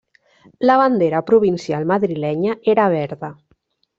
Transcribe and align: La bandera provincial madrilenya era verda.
La 0.67 0.77
bandera 0.81 1.19
provincial 1.27 1.85
madrilenya 1.91 2.57
era 2.75 2.89
verda. 2.97 3.33